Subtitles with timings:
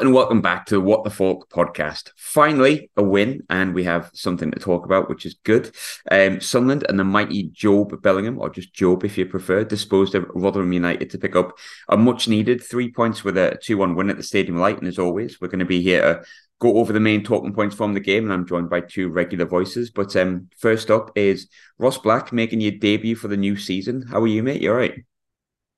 [0.00, 2.10] And welcome back to What the Falk podcast.
[2.16, 5.74] Finally, a win, and we have something to talk about, which is good.
[6.10, 10.24] Um, Sunderland and the mighty Jobe Bellingham, or just Job if you prefer, disposed of
[10.34, 11.58] Rotherham United to pick up
[11.88, 14.78] a much needed three points with a 2 1 win at the Stadium Light.
[14.78, 16.24] And as always, we're going to be here to
[16.58, 18.24] go over the main talking points from the game.
[18.24, 19.90] And I'm joined by two regular voices.
[19.90, 21.48] But um, first up is
[21.78, 24.06] Ross Black making your debut for the new season.
[24.10, 24.62] How are you, mate?
[24.62, 25.04] You are right.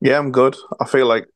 [0.01, 0.57] Yeah, I'm good.
[0.81, 1.27] I feel like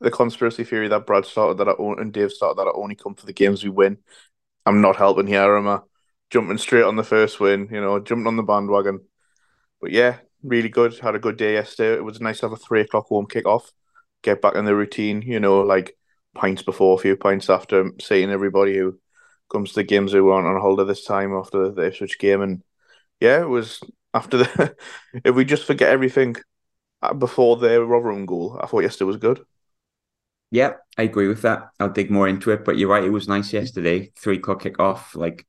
[0.00, 2.94] the conspiracy theory that Brad started that I own and Dave started that I only
[2.94, 3.98] come for the games we win.
[4.66, 5.80] I'm not helping here, am I?
[6.30, 9.00] Jumping straight on the first win, you know, jumping on the bandwagon.
[9.80, 10.98] But yeah, really good.
[10.98, 11.96] Had a good day yesterday.
[11.96, 13.72] It was nice to have a three o'clock home kick off,
[14.22, 15.96] get back in the routine, you know, like
[16.34, 18.98] pints before, a few pints after, seeing everybody who
[19.50, 22.42] comes to the games who weren't on holiday this time after the Ipswich game.
[22.42, 22.62] And
[23.20, 23.80] yeah, it was
[24.14, 24.76] after the.
[25.24, 26.36] if we just forget everything
[27.02, 29.44] uh, before the Rotherham goal, I thought yesterday was good.
[30.50, 31.70] Yeah, I agree with that.
[31.78, 33.04] I'll dig more into it, but you're right.
[33.04, 34.12] It was nice yesterday.
[34.16, 35.44] Three o'clock kick off, like a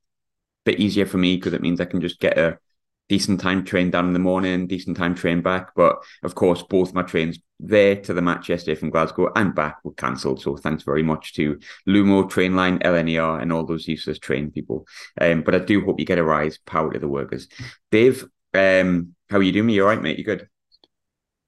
[0.66, 2.59] bit easier for me because it means I can just get a
[3.08, 5.73] decent time train down in the morning, decent time train back.
[5.75, 9.77] But of course, both my trains there to the match yesterday from Glasgow and back
[9.83, 10.42] were cancelled.
[10.42, 14.86] So thanks very much to Lumo, Trainline, LNER, and all those useless train people.
[15.20, 16.58] Um, but I do hope you get a rise.
[16.66, 17.47] Power to the workers.
[17.89, 19.70] Dave, um, how are you doing?
[19.70, 20.20] You all right, mate?
[20.20, 20.47] You good?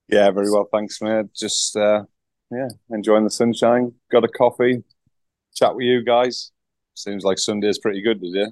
[0.07, 1.27] Yeah, very well, thanks, mate.
[1.33, 2.03] Just uh,
[2.51, 3.93] yeah, enjoying the sunshine.
[4.11, 4.83] Got a coffee,
[5.55, 6.51] chat with you guys.
[6.93, 8.49] Seems like Sunday is pretty good, does it?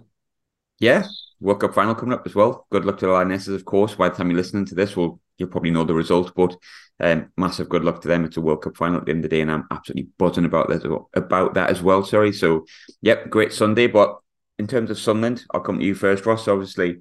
[0.79, 1.05] Yeah,
[1.41, 2.65] World Cup final coming up as well.
[2.71, 3.95] Good luck to the Lionesses, of course.
[3.95, 6.55] By the time you're listening to this, well, you'll probably know the result, but
[7.01, 8.23] um, massive good luck to them.
[8.23, 10.45] It's a World Cup final at the end of the day, and I'm absolutely buzzing
[10.45, 12.03] about that about that as well.
[12.03, 12.65] Sorry, so
[13.01, 13.87] yep, great Sunday.
[13.87, 14.19] But
[14.57, 16.47] in terms of Sunderland, I'll come to you first, Ross.
[16.47, 16.99] Obviously,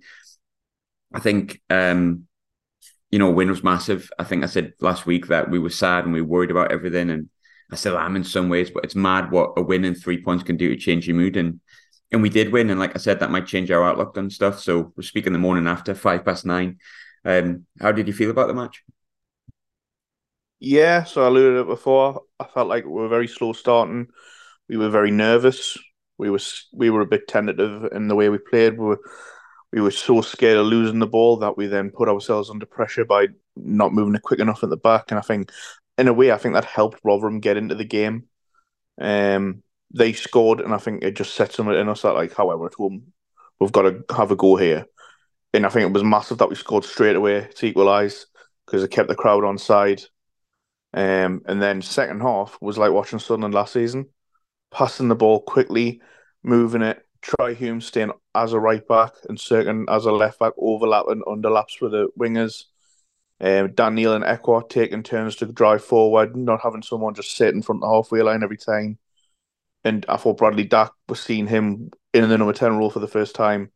[1.15, 2.27] I think um,
[3.11, 4.11] you know, win was massive.
[4.19, 7.11] I think I said last week that we were sad and we worried about everything,
[7.11, 7.29] and
[7.73, 8.71] I still am in some ways.
[8.71, 11.37] But it's mad what a win and three points can do to change your mood,
[11.37, 11.61] and
[12.13, 12.71] and we did win.
[12.71, 14.61] And like I said, that might change our outlook on stuff.
[14.61, 16.79] So we're speaking the morning after five past nine.
[17.25, 18.83] Um, how did you feel about the match?
[20.61, 22.23] Yeah, so I alluded it before.
[22.41, 24.09] I felt like we were very slow starting.
[24.69, 25.79] We were very nervous.
[26.19, 26.41] We were
[26.73, 28.77] we were a bit tentative in the way we played.
[28.77, 29.01] We were
[29.73, 33.05] we were so scared of losing the ball that we then put ourselves under pressure
[33.05, 35.11] by not moving it quick enough at the back.
[35.11, 35.51] And I think,
[35.99, 38.25] in a way, I think that helped Rotherham get into the game.
[39.01, 39.63] Um,
[39.95, 42.75] they scored, and I think it just set something in us that, like, however, at
[42.75, 43.13] home,
[43.61, 44.87] we've got to have a go here.
[45.53, 48.27] And I think it was massive that we scored straight away to equalise
[48.67, 50.03] because it kept the crowd on side.
[50.95, 54.09] Um, and then second half was like watching Sunderland last season,
[54.71, 56.01] passing the ball quickly,
[56.43, 60.53] moving it, Trai Hume staying as a right back and Cirkin as a left back,
[60.57, 62.65] overlapping underlaps with the wingers.
[63.41, 67.55] Um, Dan Neil and Ekwah taking turns to drive forward, not having someone just sit
[67.55, 68.99] in front of the halfway line every time.
[69.85, 73.07] And I thought Bradley Dack was seeing him in the number 10 role for the
[73.07, 73.71] first time.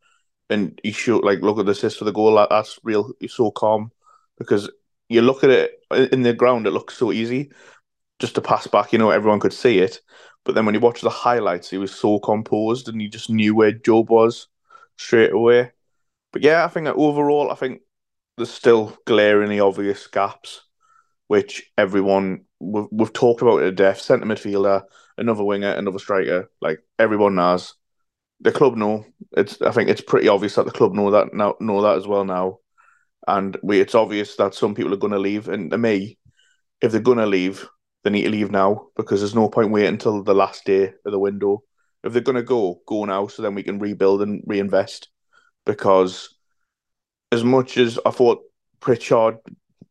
[0.50, 2.34] And he showed, like, look at the assist for the goal.
[2.50, 3.12] that's real.
[3.20, 3.92] He's so calm
[4.36, 4.68] because
[5.08, 7.52] you look at it in the ground, it looks so easy
[8.18, 8.92] just to pass back.
[8.92, 10.00] You know, everyone could see it.
[10.44, 13.54] But then when you watch the highlights, he was so composed and he just knew
[13.54, 14.48] where Job was
[14.96, 15.70] straight away.
[16.32, 17.82] But yeah, I think that overall, I think
[18.36, 20.62] there's still glaringly obvious gaps,
[21.28, 24.00] which everyone we've, we've talked about it to death.
[24.00, 24.82] Centre midfielder,
[25.18, 26.50] another winger, another striker.
[26.60, 27.74] Like everyone knows.
[28.40, 29.04] The club know
[29.36, 29.62] it's.
[29.62, 31.54] I think it's pretty obvious that the club know that now.
[31.60, 32.58] Know that as well now,
[33.28, 33.80] and we.
[33.80, 35.48] It's obvious that some people are going to leave.
[35.48, 36.18] And to me,
[36.80, 37.68] if they're going to leave,
[38.02, 41.12] they need to leave now because there's no point waiting until the last day of
[41.12, 41.62] the window.
[42.02, 45.08] If they're going to go, go now so then we can rebuild and reinvest.
[45.64, 46.34] Because
[47.30, 48.42] as much as I thought
[48.80, 49.38] Pritchard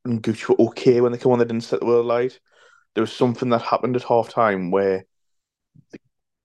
[0.04, 2.40] and Gooch were okay when they came on, they didn't set the world light.
[2.94, 5.06] There was something that happened at half time where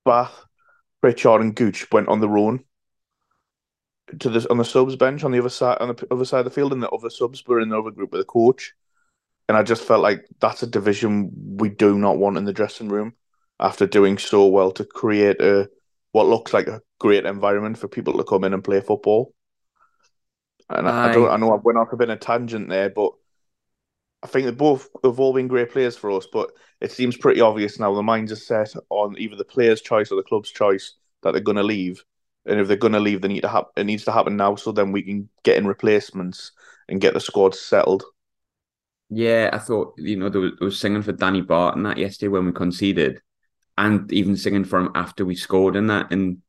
[0.04, 0.44] Batth,
[1.00, 2.62] Pritchard, and Gooch went on their own
[4.21, 6.45] to this on the subs bench on the other side on the other side of
[6.45, 8.72] the field, and the other subs were in the other group with the coach
[9.48, 12.89] and I just felt like that's a division we do not want in the dressing
[12.89, 13.15] room
[13.60, 15.69] after doing so well to create a
[16.13, 19.34] what looks like a great environment for people to come in and play football.
[20.69, 22.91] And I, I don't I know I went off a bit of a tangent there,
[22.91, 23.13] but
[24.22, 26.51] I think they both have all been great players for us, but
[26.81, 30.16] it seems pretty obvious now the minds are set on either the player's choice or
[30.16, 32.03] the club's choice that they're gonna leave.
[32.47, 34.72] And if they're gonna leave, they need to have it needs to happen now so
[34.72, 36.53] then we can get in replacements
[36.89, 38.04] and get the squad settled.
[39.09, 42.53] Yeah, I thought you know there was, singing for Danny Batth that yesterday when we
[42.53, 43.21] conceded,
[43.79, 46.11] and even singing for him after we scored in that.
[46.11, 46.43] And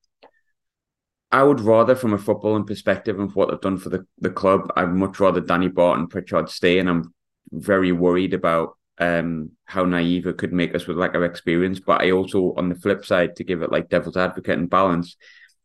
[1.31, 4.71] I would rather, from a footballing perspective and what they've done for the, the club,
[4.75, 6.79] I'd much rather Danny Barton Pritchard stay.
[6.79, 7.13] And I'm
[7.51, 11.79] very worried about um, how naive it could make us with lack of experience.
[11.79, 15.15] But I also, on the flip side, to give it like devil's advocate and balance,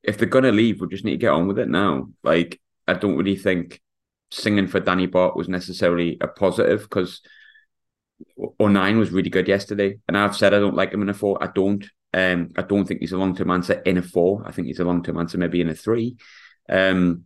[0.02, 2.08] if they're gonna leave, we just need to get on with it now.
[2.22, 3.80] Like I don't really think
[4.32, 7.20] singing for Danny Batth was necessarily a positive because
[8.58, 11.42] O'Nien was really good yesterday, and I've said I don't like him in a four.
[11.42, 11.84] I don't.
[12.14, 14.42] Um, I don't think he's a long term answer in a four.
[14.46, 16.16] I think he's a long term answer maybe in a three.
[16.68, 17.24] Um,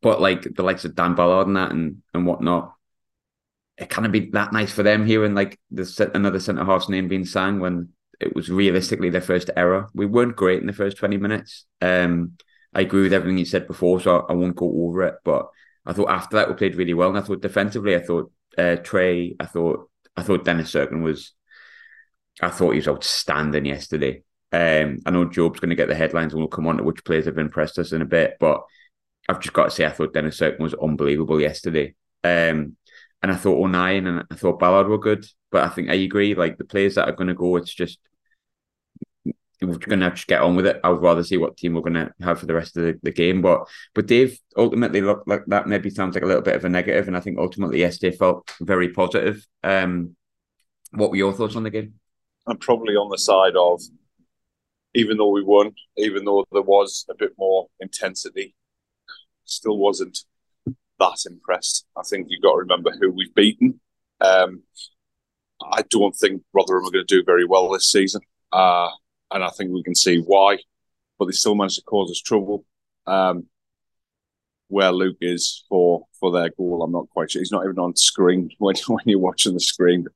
[0.00, 2.74] but like the likes of Dan Ballard and that and and whatnot,
[3.76, 7.08] it kind of be that nice for them hearing like the another centre half's name
[7.08, 7.90] being sang when
[8.20, 9.88] it was realistically their first error.
[9.94, 11.66] We weren't great in the first twenty minutes.
[11.80, 12.32] Um,
[12.74, 15.14] I agree with everything you said before, so I, I won't go over it.
[15.24, 15.48] But
[15.86, 18.76] I thought after that we played really well, and I thought defensively, I thought uh,
[18.82, 21.32] Trai, I thought I thought Dennis Cirkin was,
[22.40, 24.22] I thought he was outstanding yesterday.
[24.52, 27.04] Um, I know Job's going to get the headlines, and we'll come on to which
[27.04, 28.36] players have impressed us in a bit.
[28.38, 28.62] But
[29.28, 31.94] I've just got to say, I thought Dennis Cirkin was unbelievable yesterday.
[32.22, 32.76] Um,
[33.22, 35.26] and I thought O'Nien and I thought Ballard were good.
[35.50, 36.34] But I think I agree.
[36.34, 37.98] Like the players that are going to go, it's just
[39.66, 40.80] we're going to to get on with it.
[40.84, 42.98] I would rather see what team we're going to have for the rest of the,
[43.02, 43.42] the game.
[43.42, 46.68] But but Dave ultimately looked like that maybe sounds like a little bit of a
[46.68, 49.46] negative, and I think ultimately yesterday felt very positive.
[49.62, 50.16] Um,
[50.92, 51.94] what were your thoughts on the game?
[52.46, 53.80] I'm probably on the side of
[54.94, 58.54] even though we won, even though there was a bit more intensity,
[59.44, 60.20] still wasn't
[60.98, 61.86] that impressed.
[61.96, 63.80] I think you've got to remember who we've beaten.
[64.20, 64.62] Um,
[65.62, 68.20] I don't think Rotherham are going to do very well this season.
[68.52, 68.88] Uh,
[69.30, 70.58] and I think we can see why.
[71.18, 72.64] But they still managed to cause us trouble.
[73.06, 73.46] Um,
[74.68, 77.40] where Luke is for for their goal, I'm not quite sure.
[77.40, 80.06] He's not even on screen when when you're watching the screen.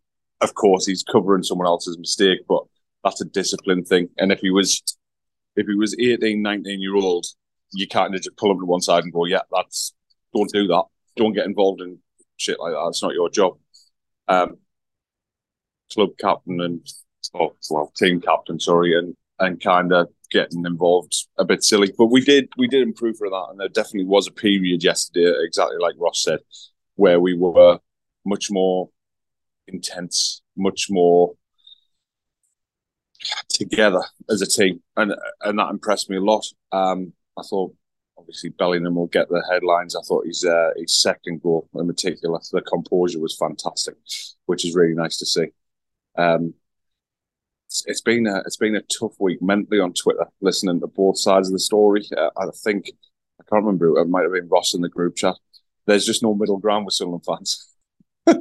[0.40, 2.62] Of course, he's covering someone else's mistake, but
[3.04, 4.08] that's a discipline thing.
[4.18, 4.82] And if he was
[5.56, 7.26] if he was 18, 19 year old,
[7.72, 9.92] you can't just pull him to one side and go, yeah, that's
[10.34, 10.84] don't do that.
[11.16, 11.98] Don't get involved in
[12.36, 12.86] shit like that.
[12.88, 13.58] It's not your job.
[14.28, 14.58] Um,
[15.92, 16.86] club captain and
[17.34, 21.92] oh well, team captain, sorry, and and kind of getting involved a bit silly.
[21.96, 25.32] But we did we did improve for that, and there definitely was a period yesterday,
[25.42, 26.40] exactly like Ross said,
[26.96, 27.78] where we were
[28.24, 28.90] much more
[29.66, 31.34] intense, much more
[33.48, 36.44] together as a team, and and that impressed me a lot.
[36.72, 37.74] Um, I thought
[38.16, 39.94] obviously Bellingham will get the headlines.
[39.94, 43.94] I thought his uh, his second goal in particular, the composure was fantastic,
[44.46, 45.46] which is really nice to see.
[46.16, 46.54] Um,
[47.86, 51.48] it's been a it's been a tough week mentally on Twitter, listening to both sides
[51.48, 52.06] of the story.
[52.16, 52.90] Uh, I think
[53.40, 53.98] I can't remember.
[53.98, 55.36] It might have been Ross in the group chat.
[55.86, 57.66] There's just no middle ground with Sunderland fans.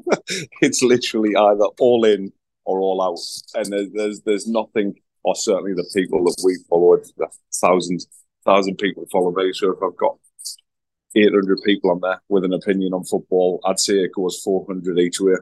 [0.62, 2.32] it's literally either all in
[2.66, 3.20] or all out,
[3.60, 7.28] and there's there's, there's nothing, or certainly the people that we followed, the
[7.62, 8.06] thousand
[8.46, 9.52] thousand people follow me.
[9.54, 10.18] So if I've got
[11.16, 15.20] 800 people on there with an opinion on football, I'd say it goes 400 each
[15.20, 15.34] way.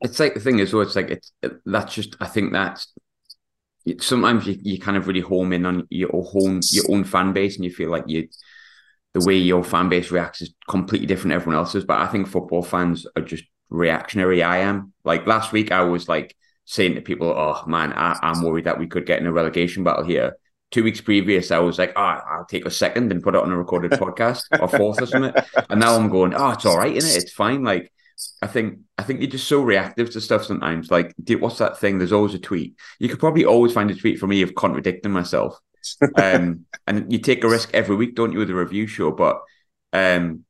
[0.00, 1.32] It's like the thing is, well, it's like it's
[1.64, 2.16] that's just.
[2.20, 2.92] I think that's
[4.00, 7.56] sometimes you, you kind of really home in on your own your own fan base
[7.56, 8.28] and you feel like you
[9.12, 11.84] the way your fan base reacts is completely different to everyone else's.
[11.84, 14.42] But I think football fans are just reactionary.
[14.42, 14.92] I am.
[15.04, 16.34] Like last week I was like
[16.64, 19.84] saying to people, Oh man, I, am worried that we could get in a relegation
[19.84, 20.36] battle here.
[20.70, 23.52] Two weeks previous, I was like, oh, I'll take a second and put it on
[23.52, 25.32] a recorded podcast or fourth or something.
[25.70, 27.22] And now I'm going, oh, it's all right, isn't it?
[27.22, 27.62] It's fine.
[27.62, 27.92] Like
[28.42, 30.90] I think I think you're just so reactive to stuff sometimes.
[30.90, 31.98] Like, what's that thing?
[31.98, 32.74] There's always a tweet.
[32.98, 35.58] You could probably always find a tweet from me of contradicting myself.
[36.16, 39.10] um, and you take a risk every week, don't you, with a review show?
[39.10, 39.40] But
[39.92, 40.44] um,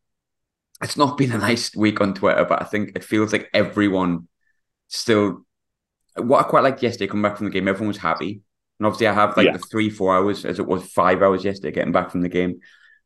[0.82, 2.44] it's not been a nice week on Twitter.
[2.44, 4.28] But I think it feels like everyone
[4.88, 5.44] still.
[6.16, 8.42] What I quite liked yesterday, coming back from the game, everyone was happy.
[8.78, 9.52] And obviously, I have like yeah.
[9.52, 12.60] the three, four hours as it was five hours yesterday getting back from the game.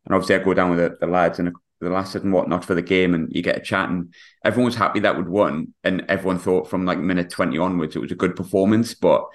[0.05, 2.65] And obviously, I go down with the, the lads and the last set and whatnot
[2.65, 4.13] for the game, and you get a chat, and
[4.45, 8.01] everyone was happy that would won, and everyone thought from like minute twenty onwards it
[8.01, 9.27] was a good performance, but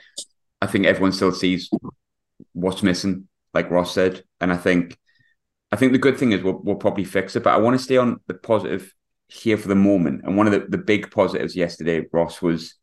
[0.62, 1.70] I think everyone still sees
[2.54, 4.98] what's missing, like Ross said, and I think
[5.72, 7.84] I think the good thing is we'll, we'll probably fix it, but I want to
[7.84, 8.94] stay on the positive
[9.28, 12.76] here for the moment, and one of the, the big positives yesterday, Ross, was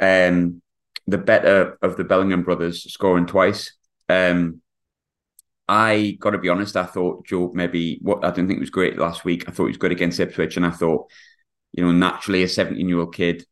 [0.00, 0.62] um
[1.06, 3.72] the better of the Bellingham brothers scoring twice.
[4.08, 4.62] Um,
[5.70, 6.76] I got to be honest.
[6.76, 9.44] I thought Joe maybe what I didn't think was great last week.
[9.46, 11.08] I thought he was good against Ipswich, and I thought,
[11.70, 13.44] you know, naturally a 17 year old kid,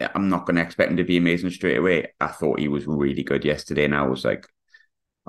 [0.00, 2.14] I'm not going to expect him to be amazing straight away.
[2.18, 4.46] I thought he was really good yesterday, and I was like,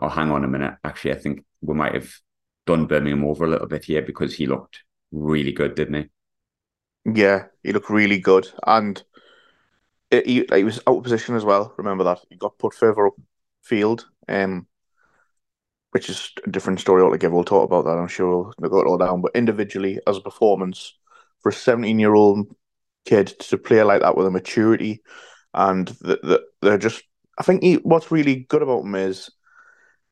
[0.02, 0.76] oh, hang on a minute.
[0.86, 2.10] Actually, I think we might have
[2.66, 6.10] done Birmingham over a little bit here because he looked really good, didn't
[7.04, 7.22] he?
[7.22, 9.04] Yeah, he looked really good, and
[10.10, 11.74] it, he, he was out of position as well.
[11.78, 13.16] Remember that he got put further up
[13.62, 14.08] field.
[14.30, 14.68] Um,
[15.92, 17.34] which is a different story altogether.
[17.34, 17.98] We'll talk about that.
[17.98, 19.22] I'm sure we'll go it all down.
[19.22, 20.94] But individually, as a performance
[21.42, 22.48] for a 17 year old
[23.06, 25.02] kid to play like that with a maturity,
[25.54, 27.04] and the, the, they're just.
[27.38, 29.30] I think he, what's really good about him is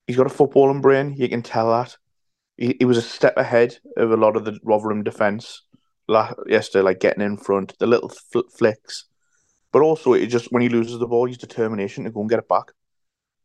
[0.07, 1.13] he's got a footballing brain.
[1.15, 1.95] You can tell that
[2.57, 5.63] he, he was a step ahead of a lot of the Rotherham defence
[6.47, 9.05] yesterday, like getting in front, the little fl- flicks,
[9.71, 12.39] but also it just when he loses the ball, his determination to go and get
[12.39, 12.71] it back.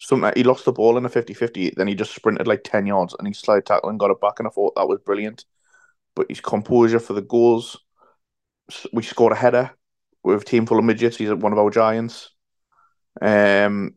[0.04, 3.16] Something he lost the ball in a 50-50, then he just sprinted like ten yards
[3.18, 5.46] and he slide tackle and got it back, and I thought that was brilliant.
[6.14, 7.78] But his composure for the goals,
[8.92, 9.70] we scored a header
[10.22, 11.16] with a team full of midgets.
[11.16, 12.30] He's one of our giants.
[13.22, 13.94] Um,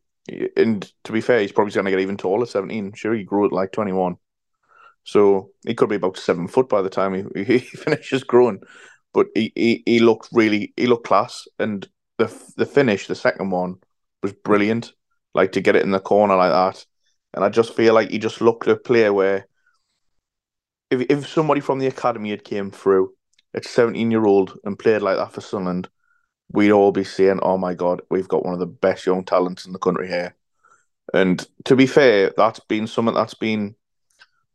[0.56, 2.46] and to be fair, he's probably going to get even taller.
[2.46, 4.16] Seventeen, sure, he grew at like twenty-one,
[5.04, 8.62] so he could be about seven foot by the time he, he finishes growing.
[9.14, 11.86] But he, he, he looked really he looked class, and
[12.18, 13.76] the the finish, the second one,
[14.24, 14.94] was brilliant.
[15.34, 16.86] Like to get it in the corner like that,
[17.34, 19.48] and I just feel like he just looked a player where
[20.90, 23.14] if if somebody from the academy had came through
[23.54, 25.90] at seventeen year old and played like that for Sunderland,
[26.52, 29.66] we'd all be saying, "Oh my god, we've got one of the best young talents
[29.66, 30.36] in the country here."
[31.14, 33.76] And to be fair, that's been something that's been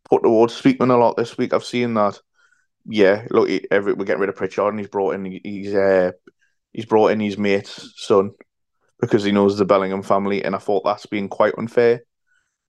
[0.09, 1.53] put towards Speakman a lot this week.
[1.53, 2.19] I've seen that.
[2.85, 6.11] Yeah, look, every, we're getting rid of Pritchard, and he's brought in he's uh,
[6.73, 8.31] he's brought in his mate's son
[9.03, 12.03] because he knows the Bellingham family, and I thought that's been quite unfair.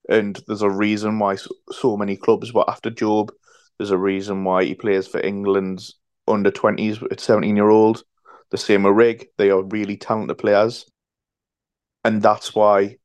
[0.09, 1.37] And there's a reason why
[1.71, 3.31] so, many clubs were after Job.
[3.77, 8.03] There's a reason why he plays for England's under 20s at 17 year old.
[8.51, 9.27] The same with Rigg.
[9.37, 10.85] They are really talented players.
[12.03, 12.97] And that's why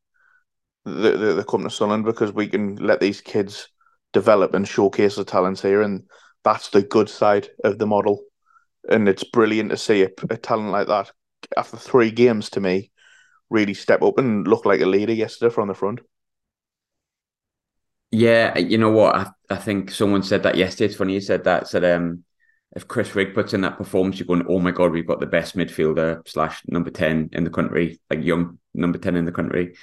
[0.85, 3.69] they, they, they come to Sunderland because we can let these kids
[4.13, 5.83] develop and showcase the talents here.
[5.83, 6.03] And
[6.43, 8.25] that's the good side of the model.
[8.89, 11.13] And it's brilliant to see a, a talent like that
[11.57, 12.91] after three games to me
[13.51, 16.01] really step up and look like a leader yesterday from the front.
[18.13, 19.15] Yeah, you know what?
[19.15, 20.87] I, I think someone said that yesterday.
[20.87, 21.69] It's funny you said that.
[21.69, 22.25] Said um,
[22.75, 25.27] if Chris Rigg puts in that performance, you're going, oh my god, we've got the
[25.27, 29.77] best midfielder slash number ten in the country, like young number ten in the country.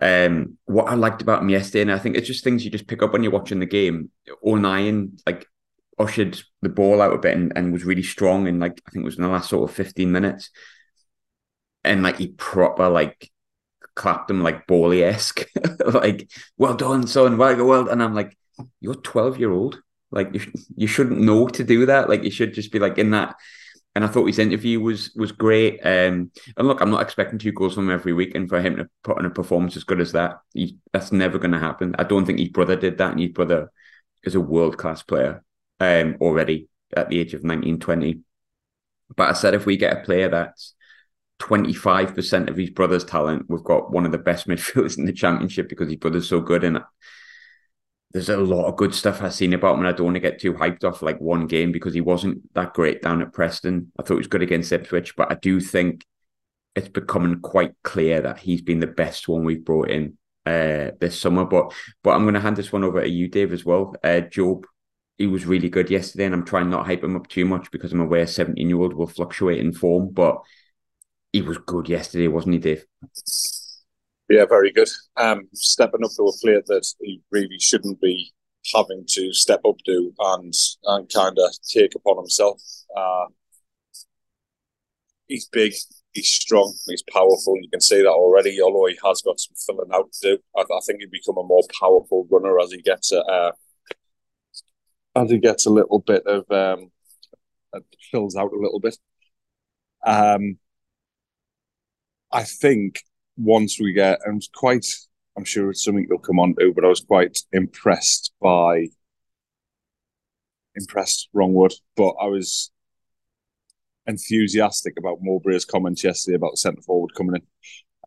[0.00, 2.86] Um, what I liked about him yesterday, and I think it's just things you just
[2.86, 4.10] pick up when you're watching the game.
[4.44, 5.46] O'Nien like
[5.98, 9.02] ushered the ball out a bit and, and was really strong, and like I think
[9.02, 10.50] it was in the last sort of 15 minutes,
[11.84, 13.30] and like he proper like
[13.94, 15.46] clapped him like Bowley esque,
[15.86, 18.36] like well done, son, well well, and I'm like,
[18.80, 19.80] you're 12 year old,
[20.10, 20.40] like you
[20.76, 23.36] you shouldn't know to do that, like you should just be like in that
[23.98, 25.80] and I thought his interview was was great.
[25.80, 28.76] Um, and look, I'm not expecting two goals from him every week, and for him
[28.76, 31.96] to put on a performance as good as that, he, that's never going to happen.
[31.98, 33.72] I don't think his brother did that, and his brother
[34.22, 35.42] is a world class player
[35.80, 38.20] um, already at the age of 19, 20.
[39.16, 40.74] But I said if we get a player that's
[41.38, 45.68] 25% of his brother's talent, we've got one of the best midfielders in the championship
[45.68, 46.64] because his brother's so good.
[46.64, 46.80] And
[48.12, 50.20] there's a lot of good stuff I've seen about him, and I don't want to
[50.20, 53.92] get too hyped off like one game because he wasn't that great down at Preston.
[53.98, 56.06] I thought he was good against Ipswich, but I do think
[56.74, 60.16] it's becoming quite clear that he's been the best one we've brought in
[60.46, 61.44] uh, this summer.
[61.44, 63.94] But but I'm going to hand this one over to you, Dave, as well.
[64.02, 64.64] Uh, Jobe,
[65.18, 67.70] he was really good yesterday, and I'm trying not to hype him up too much
[67.70, 70.38] because I'm aware 17 year old will fluctuate in form, but
[71.32, 72.84] he was good yesterday, wasn't he, Dave?
[74.28, 74.88] Yeah, very good.
[75.16, 78.32] Um, stepping up to a player that he really shouldn't be
[78.74, 80.52] having to step up to and
[80.84, 82.60] and kind of take upon himself.
[82.94, 83.26] Uh,
[85.28, 85.72] he's big,
[86.12, 87.56] he's strong, he's powerful.
[87.60, 88.60] You can see that already.
[88.60, 91.42] Although he has got some filling out to do, I, I think he'd become a
[91.42, 93.52] more powerful runner as he gets uh,
[95.16, 96.90] as he gets a little bit of um,
[98.10, 98.96] fills out a little bit.
[100.04, 100.58] Um,
[102.30, 103.00] I think
[103.36, 104.86] once we get, I'm quite,
[105.36, 108.88] I'm sure it's something you'll come on to, but I was quite impressed by,
[110.74, 112.70] impressed, wrong word, but I was
[114.06, 117.42] enthusiastic about Mowbray's comments yesterday about the centre forward coming in.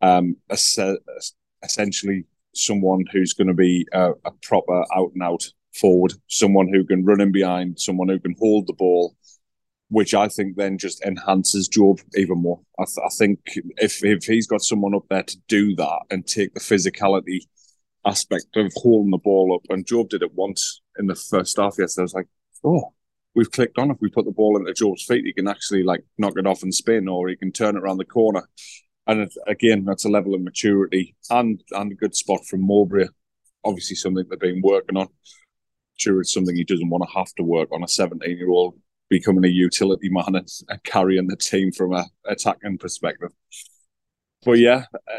[0.08, 0.36] Um,
[1.64, 6.84] essentially, someone who's going to be a, a proper out and out forward, someone who
[6.84, 9.16] can run in behind, someone who can hold the ball,
[9.92, 12.62] which I think then just enhances Job even more.
[12.80, 13.40] I, th- I, think
[13.78, 17.42] if if he's got someone up there to do that and take the physicality
[18.06, 21.76] aspect of holding the ball up, and Job did it once in the first half
[21.78, 22.28] yesterday, I was like,
[22.64, 22.94] oh,
[23.36, 23.92] we've clicked on.
[23.92, 26.64] If we put the ball into Job's feet, he can actually like knock it off
[26.64, 28.48] and spin, or he can turn it around the corner.
[29.08, 33.08] And again, that's a level of maturity and and a good spot from Mowbray.
[33.66, 35.10] Obviously, something they've been working on.
[35.98, 38.80] Sure, it's something he doesn't want to have to work on a 17 year old
[39.12, 43.32] becoming a utility man and, and carrying the team from a attacking perspective.
[44.44, 45.18] But yeah, uh,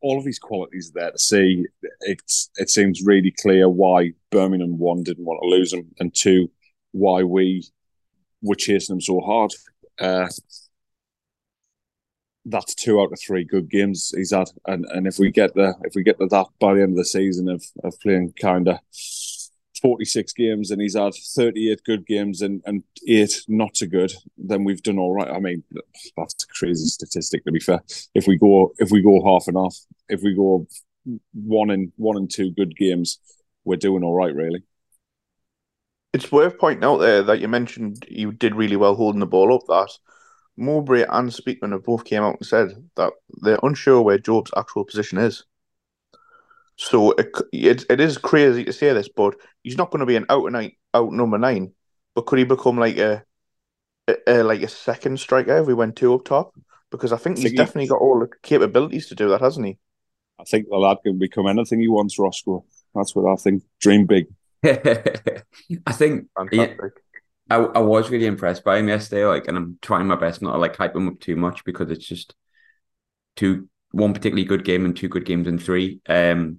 [0.00, 1.66] all of these qualities are there to see.
[2.02, 6.50] It's it seems really clear why Birmingham one didn't want to lose him, and two,
[6.92, 7.66] why we
[8.40, 9.50] were chasing him so hard.
[9.98, 10.28] Uh,
[12.44, 15.74] that's two out of three good games he's had, and and if we get the
[15.82, 18.68] if we get to that by the end of the season of of playing kind
[18.68, 18.78] of
[19.82, 24.64] 46 games and he's had 38 good games and, and eight not so good, then
[24.64, 25.28] we've done all right.
[25.28, 25.64] I mean,
[26.16, 27.82] that's a crazy statistic to be fair.
[28.14, 29.76] If we go if we go half and half,
[30.08, 30.66] if we go
[31.34, 33.18] one and one and two good games,
[33.64, 34.62] we're doing all right, really.
[36.12, 39.54] It's worth pointing out there that you mentioned you did really well holding the ball
[39.54, 39.62] up.
[39.66, 39.90] That
[40.56, 44.84] Mowbray and Speakman have both came out and said that they're unsure where Job's actual
[44.84, 45.44] position is.
[46.82, 50.16] So it, it, it is crazy to say this, but he's not going to be
[50.16, 51.72] an out and out, out number nine.
[52.16, 53.22] But could he become like a,
[54.08, 56.52] a, a like a second striker if we went two up top?
[56.90, 59.40] Because I think he's I think definitely he, got all the capabilities to do that,
[59.40, 59.78] hasn't he?
[60.40, 62.64] I think the lad can become anything he wants, Roscoe.
[62.96, 63.62] That's what I think.
[63.80, 64.26] Dream big.
[64.64, 66.74] I think yeah,
[67.48, 69.24] I, I was really impressed by him yesterday.
[69.24, 71.92] Like, and I'm trying my best not to like hype him up too much because
[71.92, 72.34] it's just
[73.36, 76.00] two one particularly good game and two good games in three.
[76.08, 76.58] Um,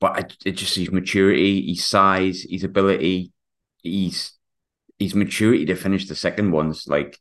[0.00, 3.32] but I, it just his maturity, his size, his ability,
[3.82, 4.32] his
[4.98, 6.86] his maturity to finish the second ones.
[6.88, 7.18] Like,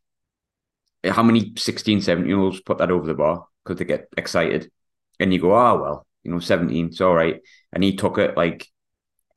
[1.05, 4.71] how many 16, 17 year olds put that over the bar because they get excited,
[5.19, 7.41] and you go, oh well, you know, seventeen, it's all right,
[7.73, 8.67] and he took it like.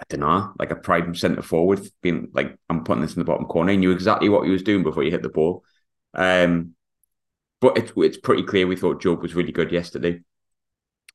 [0.01, 3.25] I don't know, like a prime centre forward, being like, I'm putting this in the
[3.25, 3.73] bottom corner.
[3.73, 5.65] He knew exactly what he was doing before he hit the ball.
[6.15, 6.75] Um,
[7.61, 10.21] but it, it's pretty clear we thought Job was really good yesterday.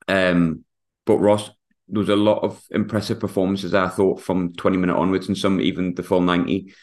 [0.07, 0.65] Um,
[1.05, 1.49] but Ross,
[1.87, 5.59] there was a lot of impressive performances I thought from 20 minute onwards and some
[5.59, 6.73] even the full 90.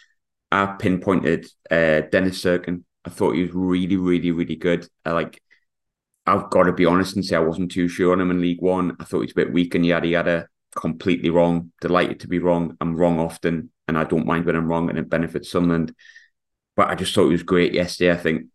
[0.52, 2.84] I pinpointed uh, Dennis Cirkin.
[3.04, 4.86] I thought he was really, really, really good.
[5.04, 5.40] I like
[6.26, 8.60] I've got to be honest and say I wasn't too sure on him in League
[8.60, 8.96] One.
[9.00, 10.48] I thought he was a bit weak and yada yada.
[10.76, 11.72] Completely wrong.
[11.80, 12.76] Delighted to be wrong.
[12.80, 15.94] I'm wrong often, and I don't mind when I'm wrong, and it benefits Sunderland.
[16.76, 18.12] But I just thought he was great yesterday.
[18.12, 18.46] I think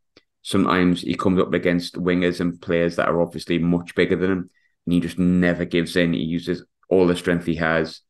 [0.42, 4.50] sometimes he comes up against wingers and players that are obviously much bigger than him,
[4.86, 6.14] and he just never gives in.
[6.14, 8.02] He uses all the strength he has.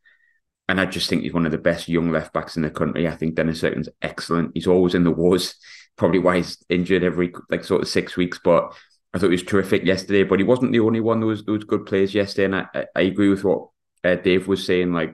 [0.68, 3.08] And I just think he's one of the best young left backs in the country.
[3.08, 4.52] I think Dennis Cirkin's excellent.
[4.54, 5.56] He's always in the wars,
[5.96, 8.40] probably why he's injured every like sort of six weeks.
[8.44, 8.74] But
[9.14, 10.24] I thought he was terrific yesterday.
[10.24, 11.20] But he wasn't the only one.
[11.20, 13.70] There was there was good players yesterday, and I, I agree with what
[14.04, 14.92] uh, Dave was saying.
[14.92, 15.14] Like,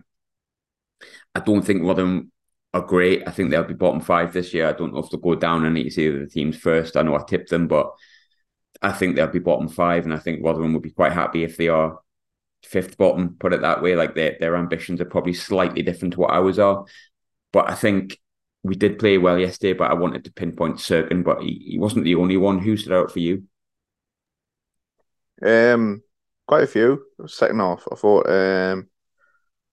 [1.36, 2.32] I don't think Rotherham
[2.74, 3.28] are great.
[3.28, 4.68] I think they'll be bottom five this year.
[4.70, 5.64] I don't know if they'll go down.
[5.64, 6.96] To see the teams first.
[6.96, 7.92] I know I tipped them, but
[8.82, 11.58] I think they'll be bottom five, and I think Rotherham would be quite happy if
[11.58, 12.00] they are
[12.64, 13.36] fifth bottom.
[13.40, 13.96] Put it that way.
[13.96, 16.86] Like their their ambitions are probably slightly different to what ours are,
[17.52, 18.20] but I think
[18.64, 19.74] we did play well yesterday.
[19.74, 22.94] But I wanted to pinpoint Cirkin, but he, he wasn't the only one who stood
[22.94, 23.44] out for you.
[25.44, 26.04] Um,
[26.48, 27.04] quite a few.
[27.28, 28.88] Second half, I thought um,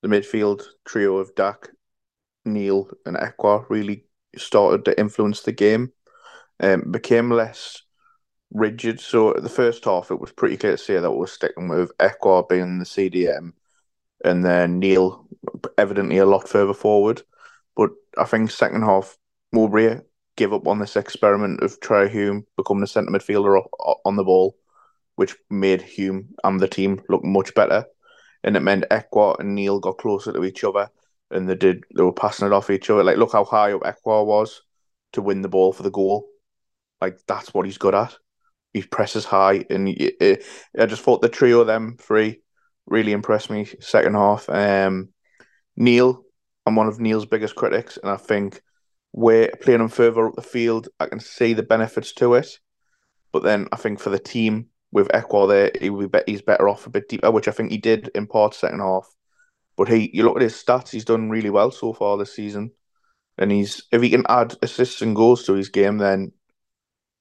[0.02, 1.68] the midfield trio of Dack,
[2.44, 4.04] Neil, and Ekwah really
[4.36, 5.92] started to influence the game.
[6.60, 7.82] Um, became less
[8.50, 9.00] rigid.
[9.00, 12.48] So the first half, it was pretty clear to see that we're sticking with Ekwah
[12.48, 13.52] being the CDM,
[14.24, 15.26] and then Neil
[15.76, 17.22] evidently a lot further forward.
[17.76, 19.16] But I think second half,
[19.52, 20.00] Mowbray
[20.36, 23.62] gave up on this experiment of Trai Hume becoming a centre midfielder
[24.04, 24.56] on the ball,
[25.16, 27.84] which made Hume and the team look much better.
[28.44, 30.88] And it meant Ekwah and Neil got closer to each other,
[31.30, 33.02] and they did they were passing it off each other.
[33.02, 34.62] Like look how high up Ekwah was
[35.12, 36.28] to win the ball for the goal.
[37.00, 38.16] Like that's what he's good at
[38.72, 42.40] he presses high, and I just thought the trio them three
[42.86, 44.48] really impressed me second half.
[44.48, 45.10] Um,
[45.76, 46.22] Neil,
[46.66, 48.60] I'm one of Neil's biggest critics, and I think
[49.12, 50.88] we're playing him further up the field.
[51.00, 52.58] I can see the benefits to it,
[53.32, 56.68] but then I think for the team with Ekwah there, he would be, he's better
[56.68, 59.08] off a bit deeper, which I think he did in part second half.
[59.76, 62.72] But he, you look at his stats, he's done really well so far this season,
[63.36, 66.32] and he's if he can add assists and goals to his game, then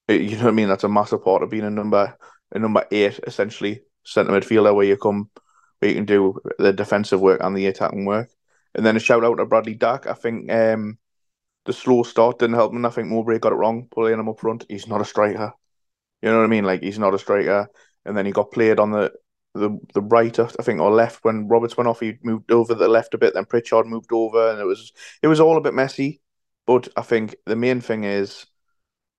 [0.08, 0.68] you know what I mean?
[0.68, 2.16] That's a massive part of being a number
[2.52, 5.30] a number eight, essentially centre midfielder, where you come
[5.78, 8.30] where you can do the defensive work and the attacking work.
[8.74, 10.06] And then a shout out to Bradley Dack.
[10.06, 10.98] I think um,
[11.64, 12.84] the slow start didn't help him.
[12.84, 14.64] I think Mowbray got it wrong, pulling him up front.
[14.68, 15.52] He's not a striker.
[16.22, 16.64] You know what I mean?
[16.64, 17.68] Like he's not a striker.
[18.04, 19.12] And then he got played on the
[19.54, 22.00] the the right, I think, or left when Roberts went off.
[22.00, 23.34] He moved over the left a bit.
[23.34, 24.92] Then Pritchard moved over, and it was
[25.22, 26.20] it was all a bit messy.
[26.66, 28.46] But I think the main thing is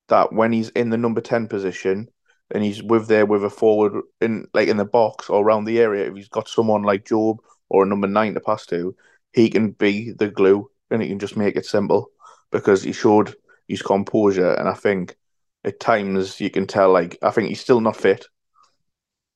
[0.10, 2.10] that when he's in the number 10 position
[2.52, 5.80] and he's with there with a forward in like in the box or around the
[5.80, 7.38] area, if he's got someone like Job
[7.70, 8.96] or a number nine to pass to,
[9.34, 12.10] he can be the glue and he can just make it simple
[12.52, 13.36] because he showed
[13.68, 14.54] his composure.
[14.54, 15.16] And I think
[15.64, 18.26] at times you can tell, like, I think he's still not fit,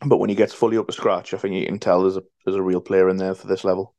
[0.05, 2.23] but when he gets fully up to scratch, I think you can tell there's a
[2.45, 3.95] there's a real player in there for this level.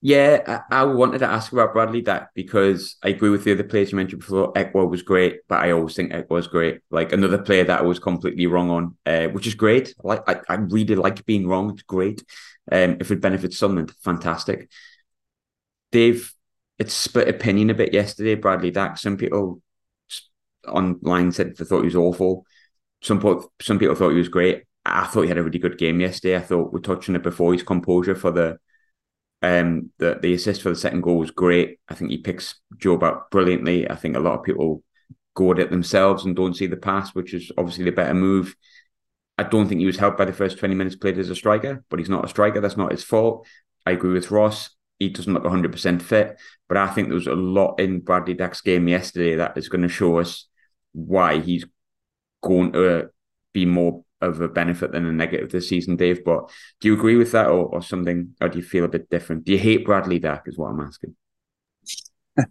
[0.00, 3.64] Yeah, I, I, wanted to ask about Bradley Dack because I agree with the other
[3.64, 4.52] players you mentioned before.
[4.52, 6.82] Ekwah was great, but I always think Ekwah was great.
[6.90, 9.94] Like another player that I was completely wrong on, uh, which is great.
[10.04, 11.70] Like I, I really like being wrong.
[11.70, 12.22] It's great.
[12.70, 14.70] Um, if it benefits someone, fantastic.
[15.90, 16.32] Dave,
[16.78, 18.36] it's split opinion a bit yesterday.
[18.36, 18.98] Bradley Dack.
[18.98, 19.60] Some people
[20.68, 22.46] online said they thought he was awful.
[23.02, 24.62] Some people, some people thought he was great.
[24.84, 26.36] I thought he had a really good game yesterday.
[26.36, 27.52] I thought we're touching it before.
[27.52, 28.58] His composure for the
[29.42, 31.78] um, the the assist for the second goal was great.
[31.88, 33.88] I think he picks Jobe up brilliantly.
[33.88, 34.82] I think a lot of people
[35.34, 38.56] go at it themselves and don't see the pass, which is obviously the better move.
[39.36, 41.84] I don't think he was helped by the first 20 minutes played as a striker,
[41.88, 42.60] but he's not a striker.
[42.60, 43.46] That's not his fault.
[43.86, 44.70] I agree with Ross.
[44.98, 48.60] He doesn't look 100% fit, but I think there was a lot in Bradley Dack's
[48.60, 50.48] game yesterday that is going to show us
[50.92, 51.64] why he's
[52.42, 53.10] going to
[53.52, 56.24] be more of a benefit than a negative this season, Dave.
[56.24, 56.50] But
[56.80, 59.44] do you agree with that, or, or something, or do you feel a bit different?
[59.44, 60.44] Do you hate Bradley Dack?
[60.46, 61.14] Is what I'm asking.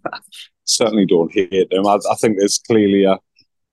[0.64, 1.86] Certainly don't hate him.
[1.86, 3.18] I, I, think there's clearly a,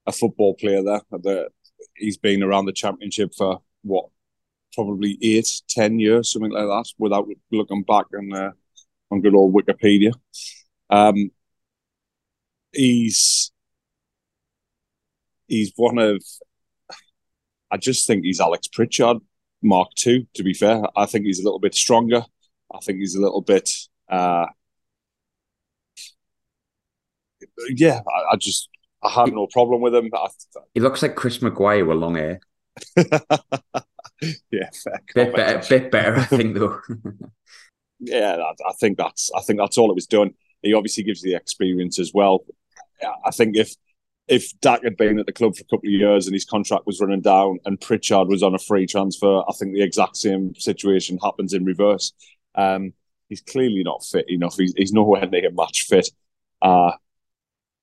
[0.06, 1.02] a football player there.
[1.12, 1.50] That
[1.96, 4.06] he's been around the championship for what,
[4.74, 8.52] probably eight, ten years, something like that, without looking back on uh,
[9.12, 10.12] on good old Wikipedia.
[10.90, 11.32] Um,
[12.74, 13.52] he's
[15.48, 16.24] he's one of
[17.76, 19.18] I just think he's Alex Pritchard
[19.62, 20.30] Mark II.
[20.36, 22.24] To be fair, I think he's a little bit stronger.
[22.74, 23.70] I think he's a little bit.
[24.10, 24.46] Uh,
[27.76, 28.70] yeah, I, I just
[29.04, 30.10] I have no problem with him.
[30.14, 30.28] I,
[30.74, 32.40] he looks like Chris Maguire with long hair.
[32.96, 36.80] yeah, fair bit better, bit better, I think though.
[38.00, 40.34] yeah, I, I think that's I think that's all it was done.
[40.62, 42.46] He obviously gives the experience as well.
[43.26, 43.76] I think if
[44.28, 46.88] if Dack had been at the club for a couple of years and his contract
[46.88, 50.56] was running down and Pritchard was on a free transfer, I think the exact same
[50.56, 52.12] situation happens in reverse.
[52.56, 52.94] Um,
[53.30, 54.56] he's clearly not fit enough.
[54.58, 56.10] He's, he's nowhere near match fit.
[56.62, 56.94] Uh,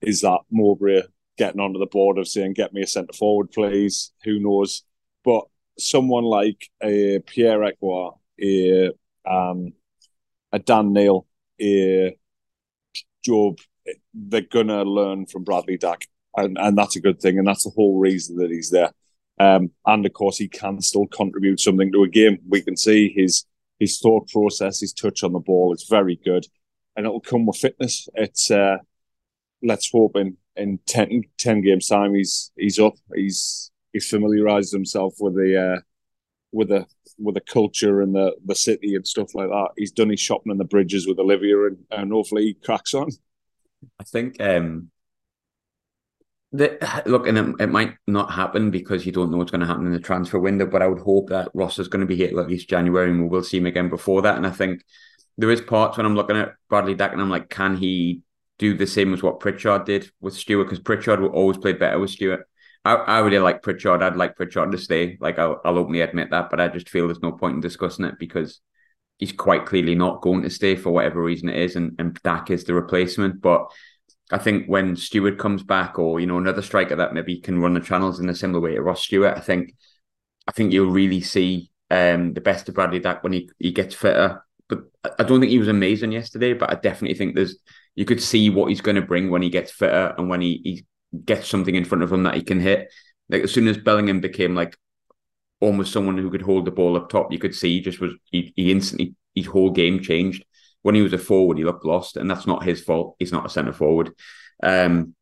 [0.01, 1.03] is that Mowbray
[1.39, 4.13] getting onto the board of saying, get me a centre forward, please?
[4.25, 4.83] Who knows?
[5.25, 5.45] But
[5.79, 8.91] someone like a Pierre Ekwah, a,
[9.25, 9.75] um,
[10.51, 11.27] a Dan Neil,
[11.61, 12.17] a
[13.25, 13.61] Jobe,
[14.13, 17.39] they're going to learn from Bradley Dack and, and that's a good thing.
[17.39, 18.93] And that's the whole reason that he's there.
[19.39, 22.39] Um, and of course, he can still contribute something to a game.
[22.49, 23.45] We can see his
[23.79, 26.47] his thought process, his touch on the ball is very good,
[26.95, 28.09] and it'll come with fitness.
[28.15, 28.77] It's uh,
[29.63, 32.95] let's hope in in 10, 10 games time he's he's up.
[33.15, 35.81] He's he's familiarized himself with the uh,
[36.53, 36.87] with the
[37.19, 39.71] with the culture and the the city and stuff like that.
[39.77, 43.11] He's done his shopping in the bridges with Olivia, and, and hopefully he cracks on.
[43.99, 44.92] I think um,
[46.53, 49.67] the, look, and it, it, might not happen because you don't know what's going to
[49.67, 50.67] happen in the transfer window.
[50.67, 53.23] But I would hope that Ross is going to be here at least January, and
[53.23, 54.37] we will see him again before that.
[54.37, 54.85] And I think
[55.39, 58.23] there is parts when I'm looking at Bradley Dack, and I'm like, can he
[58.59, 60.69] do the same as what Pritchard did with Stewart?
[60.69, 62.47] Because Pritchard will always play better with Stewart.
[62.85, 64.03] I, I really like Pritchard.
[64.03, 65.17] I'd like Pritchard to stay.
[65.21, 68.05] Like I'll, I'll openly admit that, but I just feel there's no point in discussing
[68.05, 68.61] it because
[69.19, 72.51] he's quite clearly not going to stay for whatever reason it is, and and Dack
[72.51, 73.41] is the replacement.
[73.41, 73.71] But
[74.33, 77.75] I think when Stewart comes back, or you know another striker that maybe can run
[77.75, 79.75] the channels in a similar way to Ross Stewart, I think
[80.49, 83.95] I think you'll really see um, the best of Bradley Dack when he, he gets
[83.95, 84.43] fitter.
[84.69, 84.85] But
[85.19, 87.59] I don't think he was amazing yesterday, but I definitely think there's
[87.95, 90.61] you could see what he's going to bring when he gets fitter and when he,
[90.65, 90.87] he
[91.27, 92.91] gets something in front of him that he can hit.
[93.29, 94.79] Like as soon as Bellingham became like
[95.61, 98.53] almost someone who could hold the ball up top, you could see just was he,
[98.57, 100.45] he instantly his whole game changed
[100.83, 103.17] when he was a forward, he looked lost, and that's not his fault.
[103.19, 104.13] He's not a centre forward.
[104.63, 105.15] Um,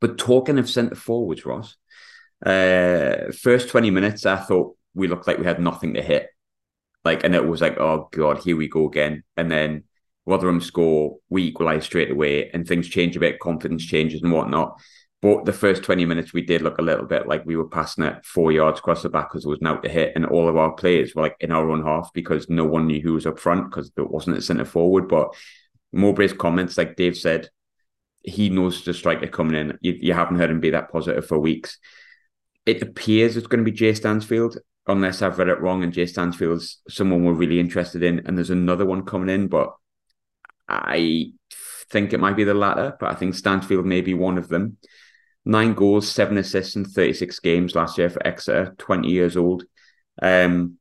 [0.00, 1.76] but talking of centre forwards, Ross,
[2.44, 6.28] uh, first 20 minutes, I thought we looked like we had nothing to hit.
[7.04, 9.22] Like, and it was like, oh God, here we go again.
[9.36, 9.84] And then
[10.26, 14.80] Rotherham score, we equalise straight away, and things change a bit, confidence changes and whatnot.
[15.22, 18.04] But the first 20 minutes, we did look a little bit like we were passing
[18.04, 20.12] it four yards across the back because there was now to hit.
[20.16, 23.02] And all of our players were like in our own half because no one knew
[23.02, 25.08] who was up front because there wasn't a centre forward.
[25.08, 25.34] But
[25.94, 27.50] Mowbray's comments, like Dave said,
[28.22, 29.78] he knows the striker coming in.
[29.82, 31.78] You, you haven't heard him be that positive for weeks.
[32.64, 34.56] It appears it's going to be Jay Stansfield,
[34.86, 35.82] unless I've read it wrong.
[35.82, 38.22] And Jay Stansfield's someone we're really interested in.
[38.24, 39.74] And there's another one coming in, but
[40.66, 41.32] I
[41.90, 42.96] think it might be the latter.
[42.98, 44.78] But I think Stansfield may be one of them
[45.44, 49.64] nine goals, seven assists in 36 games last year for Exeter, 20 years old.
[50.20, 50.78] Um,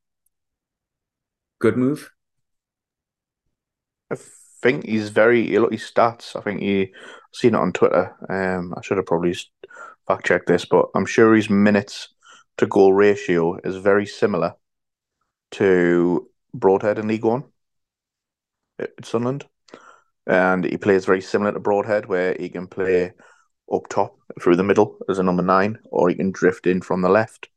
[1.59, 2.11] good move.
[4.11, 4.17] I
[4.61, 6.35] think he's very, you look his stats.
[6.35, 6.89] I think you
[7.33, 8.15] seen it on Twitter.
[8.29, 9.35] Um, I should have probably
[10.07, 12.09] fact checked this, but I'm sure his minutes
[12.57, 14.55] to goal ratio is very similar
[15.51, 17.45] to Broadhead in League One.
[18.79, 19.45] at Sunderland,
[20.25, 23.13] and he plays very similar to Broadhead, where he can play
[23.73, 27.01] up top through the middle as a number nine, or he can drift in from
[27.01, 27.49] the left.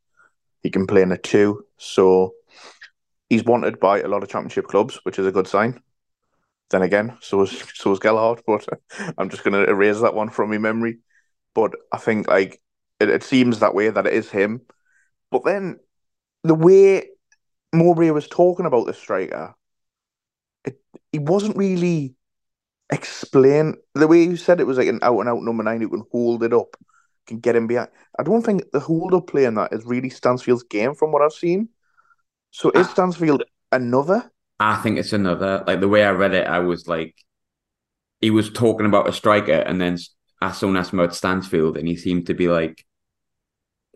[0.62, 2.35] He can play in a two, so
[3.29, 5.81] he's wanted by a lot of championship clubs, which is a good sign.
[6.70, 8.66] Then again, so is so is Gelhardt, but
[9.18, 10.98] I'm just going to erase that one from my memory.
[11.55, 12.61] But I think like
[13.01, 14.62] it, it seems that way that it is him.
[15.31, 15.81] But then
[16.44, 17.09] the way
[17.72, 19.55] Mowbray was talking about the striker,
[20.64, 20.79] it,
[21.11, 22.14] he wasn't really
[22.92, 25.88] explain the way you said it was like an out and out number nine who
[25.88, 26.76] can hold it up,
[27.26, 27.88] can get him behind.
[28.18, 31.22] I don't think the hold up play in that is really Stansfield's game from what
[31.22, 31.70] I've seen.
[32.50, 32.90] So is ah.
[32.90, 34.31] Stansfield another?
[34.61, 35.64] I think it's another.
[35.66, 37.16] Like the way I read it, I was like,
[38.20, 39.98] he was talking about a striker, and then
[40.40, 42.85] as soon as about Stansfield, and he seemed to be like,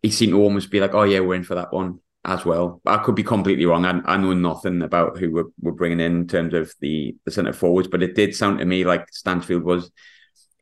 [0.02, 2.80] he seemed to almost be like, oh yeah, we're in for that one as well.
[2.84, 3.84] I could be completely wrong.
[3.84, 7.30] I, I know nothing about who we're, we're bringing in in terms of the, the
[7.30, 9.90] centre forwards, but it did sound to me like Stansfield was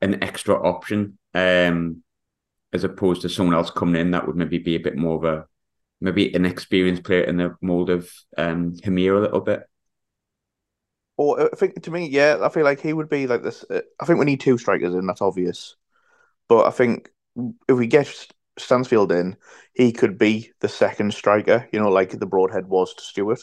[0.03, 2.03] an extra option, um,
[2.72, 5.24] as opposed to someone else coming in that would maybe be a bit more of
[5.24, 5.46] a
[6.00, 9.62] maybe an experienced player in the mold of um Hamir a little bit.
[11.16, 13.64] Or I think to me, yeah, I feel like he would be like this.
[13.70, 15.07] Uh, I think we need two strikers in.
[15.07, 15.77] That's obvious,
[16.48, 17.11] but I think
[17.68, 18.27] if we get
[18.59, 19.37] Stansfield in,
[19.73, 23.40] he could be the second striker, you know, like the Broadhead was to Stewart.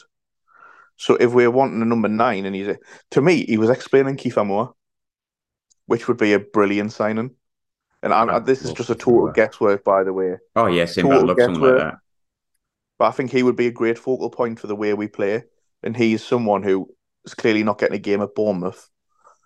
[0.96, 2.78] So if we're wanting a number nine, and he's a,
[3.10, 4.74] to me, he was explaining Kieffer Moore,
[5.86, 7.32] which would be a brilliant signing.
[8.02, 10.36] And I, this is just a total guesswork, by the way.
[10.56, 11.98] Oh yeah, look something like that.
[12.98, 15.44] But I think he would be a great focal point for the way we play,
[15.82, 16.88] and he's someone who
[17.24, 18.88] is clearly not getting a game at Bournemouth.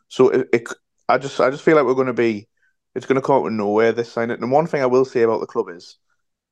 [0.09, 0.69] So it, it
[1.09, 2.49] I just, I just feel like we're going to be
[2.97, 4.43] it's going to come out of nowhere this signing.
[4.43, 5.99] And one thing I will say about the club is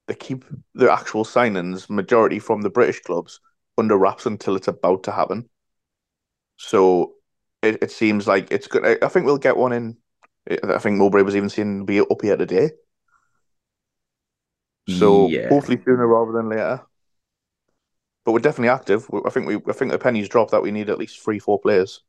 [0.07, 3.40] they keep the actual signings majority from the British clubs
[3.78, 5.48] under wraps until it's about to happen.
[6.57, 7.14] So
[7.62, 8.85] it, it seems like it's good.
[8.85, 9.96] I, I think we'll get one in.
[10.50, 12.70] I think Mowbray was even seen be up here today.
[14.87, 15.48] So yeah.
[15.48, 16.83] hopefully sooner rather than later.
[18.26, 19.09] But we're definitely active.
[19.24, 21.59] I think we I think the pennies dropped that we need at least three, four
[21.59, 22.02] players.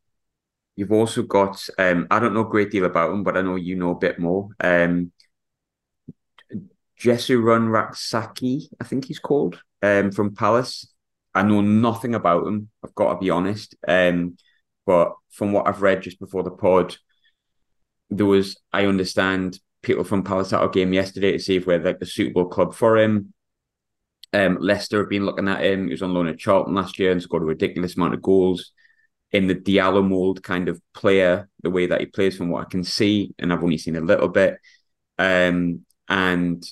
[0.75, 3.55] You've also got um, I don't know a great deal about him, but I know
[3.55, 4.49] you know a bit more.
[4.59, 5.11] Um,
[6.99, 10.87] Jesurun Rak-Sakyi, I think he's called, um, from Palace.
[11.33, 12.69] I know nothing about him.
[12.83, 13.75] I've got to be honest.
[13.87, 14.37] Um,
[14.85, 16.95] but from what I've read just before the pod,
[18.09, 21.79] there was I understand people from Palace at our game yesterday to see if we're
[21.79, 23.33] like the suitable club for him.
[24.31, 25.85] Um, Leicester have been looking at him.
[25.85, 28.71] He was on loan at Charlton last year and scored a ridiculous amount of goals
[29.35, 32.69] in the Diallo mold kind of player, the way that he plays from what I
[32.69, 34.57] can see, and I've only seen a little bit.
[35.17, 36.63] Um, and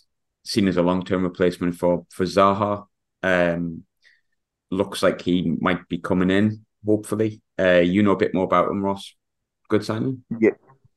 [0.46, 2.86] seen as a long term replacement for for Zaha.
[3.22, 3.84] Um,
[4.72, 7.42] looks like he might be coming in, hopefully.
[7.60, 9.14] Uh, you know a bit more about him, Ross.
[9.70, 10.24] Good signing?
[10.40, 10.52] Yeah.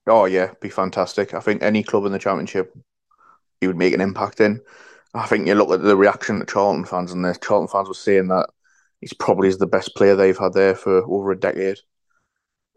[0.06, 1.34] Oh yeah, be fantastic.
[1.34, 2.72] I think any club in the championship
[3.60, 4.60] he would make an impact in.
[5.14, 7.94] I think you look at the reaction to Charlton fans and the Charlton fans were
[7.94, 8.50] saying that
[9.00, 11.78] he's probably the best player they've had there for over a decade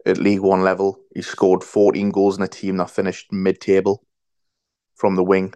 [0.06, 1.00] at League One level.
[1.14, 4.04] He scored 14 goals in a team that finished mid table
[4.94, 5.54] from the wing.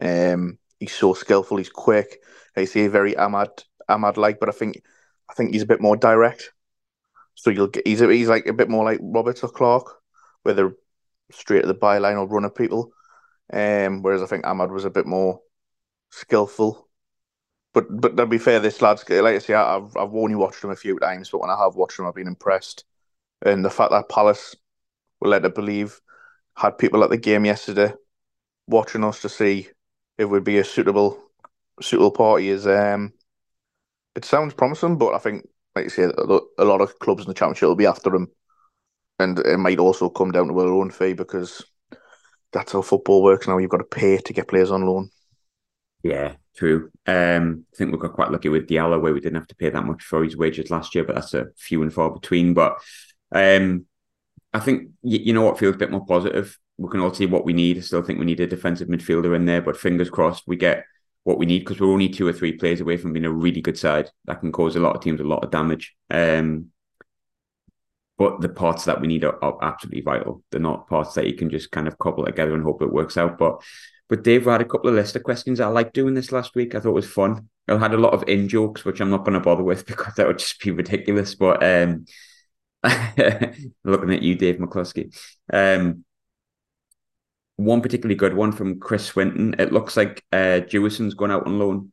[0.00, 2.22] Um, he's so skillful, he's quick.
[2.56, 4.82] I say very Amad Amad like, but I think
[5.30, 6.52] I think he's a bit more direct.
[7.34, 9.90] So you'll get he's he's like a bit more like Roberts or Clarke,
[10.42, 10.74] where they're
[11.30, 12.92] straight at the byline or run at people.
[13.52, 15.40] Um, whereas I think Amad was a bit more
[16.10, 16.88] skillful
[17.72, 20.70] but but to be fair, this lad's like I say, I've I've only watched him
[20.70, 22.84] a few times, but when I have watched him, I've been impressed.
[23.44, 24.56] And the fact that Palace
[25.20, 26.00] were led to believe
[26.56, 27.92] had people at the game yesterday
[28.66, 29.68] watching us to see
[30.18, 31.18] if would be a suitable
[31.80, 33.12] suitable party is um
[34.14, 37.34] it sounds promising, but I think like you say, a lot of clubs in the
[37.34, 38.28] championship will be after him,
[39.18, 41.64] and it might also come down to a loan fee because
[42.52, 43.58] that's how football works now.
[43.58, 45.10] You've got to pay to get players on loan.
[46.02, 46.90] Yeah, true.
[47.06, 49.70] Um, I think we got quite lucky with Diallo where we didn't have to pay
[49.70, 52.54] that much for his wages last year, but that's a few and far between.
[52.54, 52.78] But
[53.30, 53.86] um,
[54.52, 56.58] I think you, you know what feels a bit more positive.
[56.78, 57.78] We can all see what we need.
[57.78, 60.84] I still think we need a defensive midfielder in there, but fingers crossed we get
[61.24, 63.60] what we need because we're only two or three players away from being a really
[63.60, 65.94] good side that can cause a lot of teams a lot of damage.
[66.10, 66.70] Um,
[68.18, 70.42] but the parts that we need are, are, absolutely vital.
[70.50, 73.16] They're not parts that you can just kind of cobble together and hope it works
[73.16, 73.38] out.
[73.38, 73.62] But
[74.12, 75.58] but Dave had a couple of list of questions.
[75.58, 76.74] I liked doing this last week.
[76.74, 77.48] I thought it was fun.
[77.66, 80.12] I had a lot of in jokes, which I'm not going to bother with because
[80.16, 81.34] that would just be ridiculous.
[81.34, 82.04] But um,
[83.84, 85.16] looking at you, Dave McCluskey.
[85.50, 86.04] Um,
[87.56, 89.54] one particularly good one from Chris Swinton.
[89.58, 91.90] It looks like uh, Jewison's gone out on loan.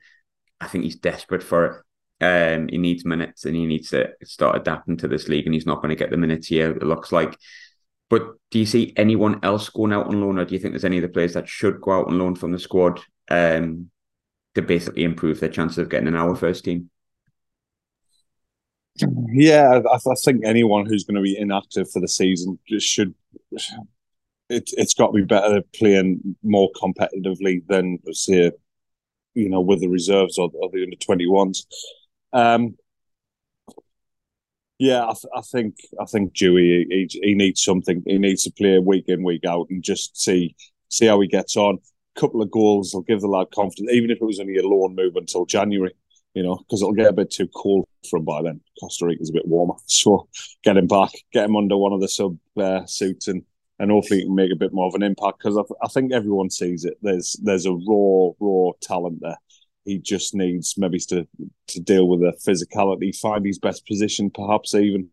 [0.59, 1.85] I think he's desperate for
[2.19, 2.57] it.
[2.59, 5.65] Um, he needs minutes and he needs to start adapting to this league, and he's
[5.65, 6.71] not going to get the minutes here.
[6.71, 7.37] It looks like.
[8.09, 10.85] But do you see anyone else going out on loan, or do you think there's
[10.85, 13.91] any of the players that should go out on loan from the squad um,
[14.55, 16.89] to basically improve their chances of getting in our first team?
[19.31, 23.13] Yeah, I, I think anyone who's going to be inactive for the season should.
[24.49, 28.51] It, it's got to be better playing more competitively than say,
[29.35, 31.67] you know, with the reserves or, or the under twenty ones.
[32.33, 32.75] Um,
[34.79, 38.01] yeah, I, th- I, think I think Dewey he, he needs something.
[38.05, 40.55] He needs to play week in week out and just see
[40.89, 41.77] see how he gets on.
[42.15, 44.67] A couple of goals will give the lad confidence, even if it was only a
[44.67, 45.93] loan move until January
[46.33, 48.61] you know, because it'll get a bit too cold for him by then.
[48.79, 50.27] Costa Rica's a bit warmer, so
[50.63, 53.43] get him back, get him under one of the sub uh, suits, and
[53.79, 55.39] and hopefully he can make a bit more of an impact.
[55.39, 56.97] Because I, I think everyone sees it.
[57.01, 59.37] There's there's a raw raw talent there.
[59.89, 61.27] He just needs maybe to
[61.67, 65.09] to deal with the physicality, find his best position, perhaps even.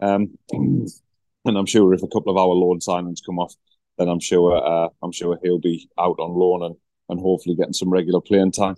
[0.00, 3.54] Um, and I'm sure if a couple of our loan signings come off,
[3.98, 6.76] then I'm sure uh, I'm sure he'll be out on loan and
[7.08, 8.76] and hopefully getting some regular playing time.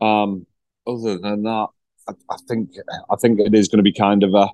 [0.00, 0.46] Um,
[0.86, 1.68] other than that,
[2.06, 2.70] I, I think
[3.10, 4.48] I think it is going to be kind of a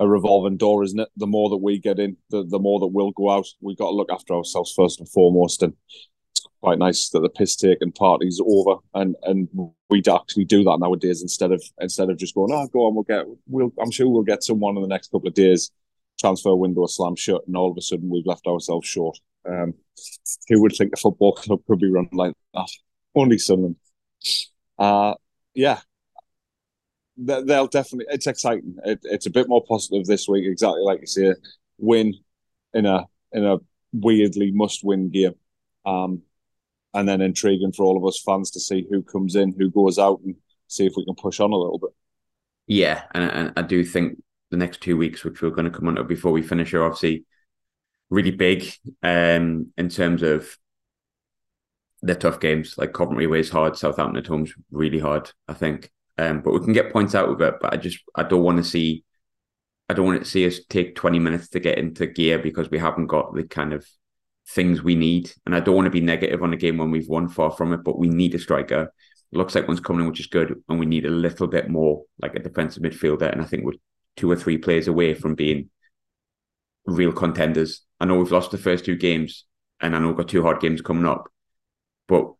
[0.00, 1.08] a revolving door, isn't it?
[1.16, 3.46] The more that we get in, the, the more that we'll go out.
[3.60, 5.62] We've got to look after ourselves first and foremost.
[5.62, 5.74] And
[6.60, 9.48] quite nice that the piss taking party's over and, and
[9.90, 13.04] we'd actually do that nowadays instead of instead of just going, oh go on, we'll
[13.04, 15.70] get we'll I'm sure we'll get someone in the next couple of days.
[16.20, 19.18] Transfer window slam shut and all of a sudden we've left ourselves short.
[19.48, 19.74] Um,
[20.48, 22.70] who would think a football club could be run like that?
[23.14, 23.76] Only Sunderland.
[24.78, 25.14] Uh
[25.54, 25.80] yeah,
[27.18, 28.06] they'll definitely.
[28.14, 28.76] It's exciting.
[28.84, 31.34] It, it's a bit more positive this week, exactly like you say.
[31.78, 32.14] Win
[32.74, 33.58] in a in a
[33.92, 35.34] weirdly must-win game,
[35.84, 36.22] um,
[36.94, 39.98] and then intriguing for all of us fans to see who comes in, who goes
[39.98, 40.34] out, and
[40.66, 41.90] see if we can push on a little bit.
[42.66, 45.96] Yeah, and, I do think the next two weeks, which we're going to come on
[45.96, 47.24] to before we finish, are obviously
[48.10, 48.70] really big
[49.02, 50.56] um, in terms of
[52.02, 52.76] the tough games.
[52.76, 55.30] Like Coventry weighs hard, Southampton at home's really hard.
[55.48, 55.90] I think.
[56.16, 57.54] Um, but we can get points out of it.
[57.60, 59.04] But I just I don't want to see
[59.88, 62.78] I don't want to see us take 20 minutes to get into gear because we
[62.78, 63.86] haven't got the kind of
[64.50, 65.30] things we need.
[65.46, 67.72] And I don't want to be negative on a game when we've won far from
[67.72, 68.92] it, but we need a striker.
[69.32, 70.62] It looks like one's coming, which is good.
[70.68, 73.30] And we need a little bit more like a defensive midfielder.
[73.30, 73.72] And I think we're
[74.16, 75.70] two or three players away from being
[76.86, 77.82] real contenders.
[78.00, 79.44] I know we've lost the first two games
[79.80, 81.28] and I know we've got two hard games coming up,
[82.06, 82.32] but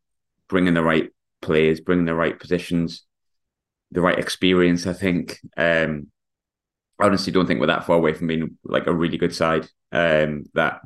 [0.49, 1.11] bringing the right
[1.42, 3.05] players, bringing the right positions,
[3.92, 4.87] the right experience.
[4.87, 5.38] I think.
[5.57, 6.09] Um,
[7.01, 9.68] I honestly don't think we're that far away from being like a really good side
[9.92, 10.81] um, that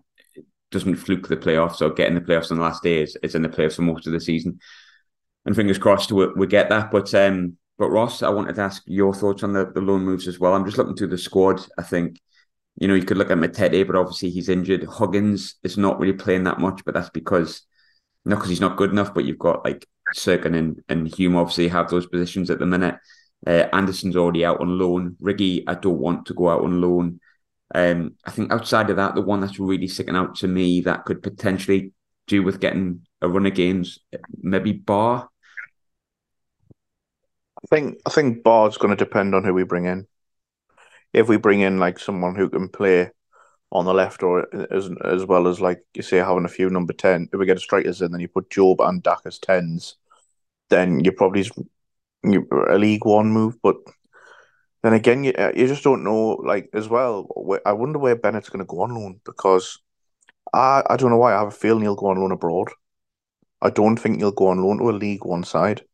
[0.73, 3.43] doesn't fluke the playoffs or getting the playoffs on the last day is, is in
[3.43, 4.59] the playoffs for most of the season.
[5.45, 6.91] And fingers crossed we, we get that.
[6.91, 10.29] But um, but Ross, I wanted to ask your thoughts on the, the loan moves
[10.29, 10.55] as well.
[10.55, 11.61] I'm just looking through the squad.
[11.79, 12.21] I think,
[12.77, 14.85] you know, you could look at Matete, but obviously he's injured.
[14.85, 17.63] Huggins is not really playing that much, but that's because
[18.25, 21.69] not because he's not good enough, but you've got like Cirkin and, and Hume obviously
[21.69, 22.97] have those positions at the minute.
[23.47, 25.17] Uh, Anderson's already out on loan.
[25.21, 27.21] Riggy, I don't want to go out on loan.
[27.75, 31.05] Um, I think outside of that, the one that's really sticking out to me that
[31.05, 31.93] could potentially
[32.27, 33.99] do with getting a run of games,
[34.41, 35.29] maybe Ba.
[37.63, 40.07] I think I think Ba's going to depend on who we bring in.
[41.13, 43.11] If we bring in like someone who can play
[43.71, 46.93] on the left, or as as well as like you say having a few number
[46.93, 47.29] ten.
[47.33, 49.97] If we get a strikers in, then you put Jobe and Dack as tens,
[50.69, 51.51] then you're probably
[52.25, 53.57] a League One move.
[53.63, 53.77] But
[54.83, 56.31] then again, you you just don't know.
[56.45, 57.29] Like as well,
[57.67, 59.79] I wonder where Bennette's going to go on loan because
[60.53, 62.71] I I don't know why I have a feeling he'll go on loan abroad.
[63.63, 65.85] I don't think he'll go on loan to a League One side.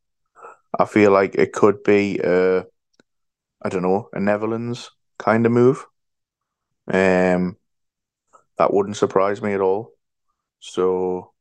[0.79, 2.65] I feel like it could be uh
[3.63, 5.87] I don't know a Netherlands kind of move.
[6.89, 7.57] Um,
[8.59, 9.93] that wouldn't surprise me at all.
[10.61, 11.33] So,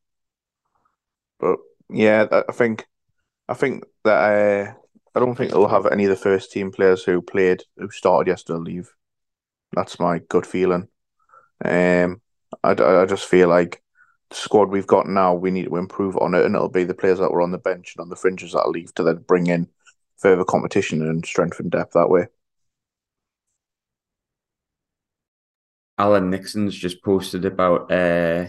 [1.38, 1.58] but
[1.90, 2.86] yeah, I think
[3.48, 4.74] I think that uh,
[5.14, 8.30] I don't think they'll have any of the first team players who played who started
[8.30, 8.92] yesterday leave.
[9.72, 10.88] That's my gut feeling.
[11.64, 12.20] Um,
[12.62, 13.82] I, I just feel like
[14.30, 16.94] the squad we've got now, we need to improve on it, and it'll be the
[16.94, 19.46] players that were on the bench and on the fringes that leave to then bring
[19.46, 19.68] in
[20.18, 22.26] further competition and strengthen depth that way.
[25.98, 28.46] Alan Nixon's just posted about uh,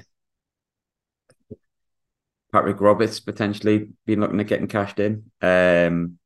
[2.51, 5.32] Patrick Roberts potentially being looking at getting cashed in.
[5.41, 6.19] Um,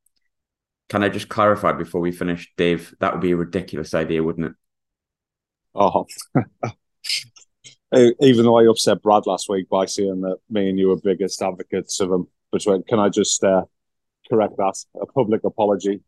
[0.89, 2.93] can I just clarify before we finish, Dave?
[2.99, 4.53] That would be a ridiculous idea, wouldn't it?
[5.75, 6.05] Oh,
[8.21, 11.41] even though I upset Brad last week by saying that me and you were biggest
[11.41, 13.63] advocates of him, between, can I just uh,
[14.29, 14.75] correct that?
[15.01, 16.01] A public apology.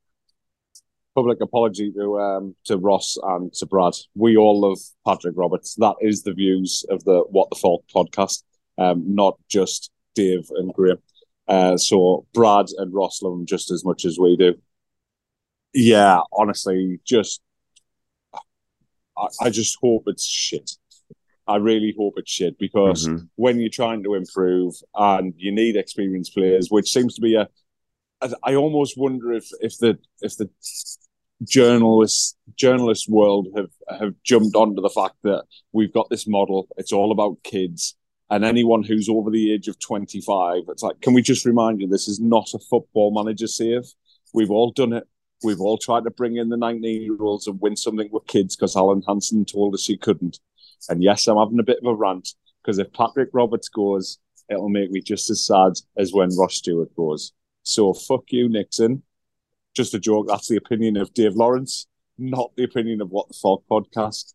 [1.15, 3.93] public apology to um, to Ross and to Brad.
[4.15, 5.75] We all love Patrick Roberts.
[5.75, 8.43] That is the views of the What the Falk podcast,
[8.77, 10.99] um, not just Dave and Graham.
[11.47, 14.55] Uh, so Brad and Ross love him just as much as we do.
[15.73, 17.41] Yeah, honestly, just
[19.17, 20.71] I, I just hope it's shit.
[21.47, 23.29] I really hope it's shit because Mhm.
[23.35, 27.47] when you're trying to improve and you need experienced players, which seems to be a,
[28.21, 30.49] I I almost wonder if if the if the
[31.43, 33.69] journalists journalist world have
[33.99, 35.43] have jumped onto the fact that
[35.73, 36.67] we've got this model.
[36.77, 37.95] It's all about kids.
[38.29, 41.87] And anyone who's over the age of 25, it's like, can we just remind you,
[41.87, 43.83] this is not a football manager save.
[44.33, 45.07] We've all done it.
[45.43, 48.55] We've all tried to bring in the 19 year olds and win something with kids
[48.55, 50.39] because Alan Hansen told us he couldn't.
[50.89, 52.29] And yes, I'm having a bit of a rant
[52.63, 54.17] because if Patrick Roberts goes,
[54.49, 57.31] it'll make me just as sad as when Ross Stewart goes.
[57.63, 59.03] So fuck you, Nixon.
[59.75, 60.27] Just a joke.
[60.27, 64.33] That's the opinion of Dave Lawrence, not the opinion of What the Falk podcast.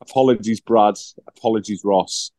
[0.00, 0.96] Apologies, Brad.
[1.28, 2.32] Apologies, Ross.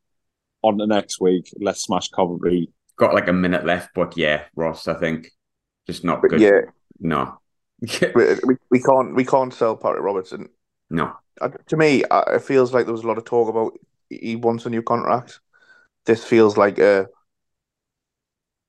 [0.65, 1.53] On to next week.
[1.59, 2.69] Let's smash Coventry.
[2.97, 5.29] Got like a minute left, but yeah, Ross, I think
[5.85, 6.41] just not But good.
[6.41, 6.61] yeah,
[6.99, 7.37] No.
[8.15, 10.49] we, we- we can't we can't sell Patrick Robertson.
[10.89, 11.13] no.
[11.41, 13.73] Uh, to me, uh, it feels like there was a lot of talk about
[14.09, 15.39] he wants a new contract.
[16.05, 17.07] This feels like a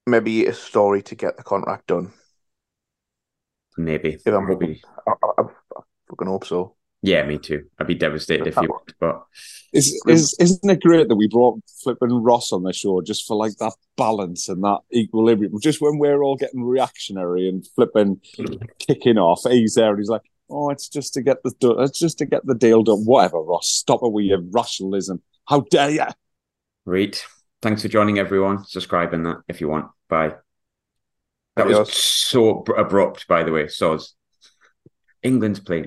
[0.07, 2.13] maybe a story to get the contract done.
[3.79, 4.15] Maybe.
[4.15, 4.83] If I'm- Maybe.
[5.07, 5.81] I, I, I
[6.11, 6.76] fucking hope so.
[7.07, 7.67] Yeah, me too.
[7.79, 9.25] I'd be devastated if you would, but
[9.73, 13.37] Is, is, isn't it great that we brought flipping Ross on the show just for
[13.37, 15.53] like that balance and that equilibrium?
[15.61, 18.21] Just when we're all getting reactionary and flipping
[18.81, 22.01] kicking off, he's there and he's like, "Oh, it's just to get the do- it's
[22.01, 23.69] just to get the deal done." Whatever, Ross.
[23.69, 25.23] Stop it with your rationalism.
[25.49, 26.07] How dare you?
[26.87, 27.21] Reed,
[27.63, 28.65] thanks for joining everyone.
[28.65, 29.93] Subscribe in that if you want.
[30.09, 30.35] Bye.
[31.55, 33.67] That was so abrupt, by the way.
[33.67, 34.09] Soz.
[35.23, 35.87] England's playing.